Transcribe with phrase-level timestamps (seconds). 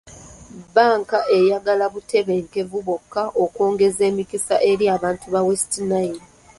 [0.63, 6.23] Bbanka eyagala butebenkevu bwokka okwongeza emikisa eri abantu ba West Nile.